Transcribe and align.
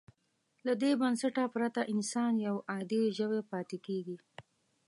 له 0.65 0.73
دې 0.81 0.91
بنسټه 1.01 1.45
پرته 1.55 1.81
انسان 1.93 2.33
یو 2.47 2.55
عادي 2.71 3.03
ژوی 3.17 3.41
پاتې 3.51 3.77
کېږي. 3.85 4.17